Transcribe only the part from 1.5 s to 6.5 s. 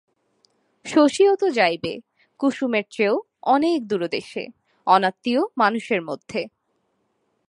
যাইবে, কুসুমের চেয়েও অনেক দূরদেশে, অনাত্মীয় মানুষের মধ্যে।